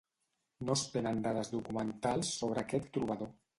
[0.69, 3.35] No es tenen dades documentals sobre aquest trobador.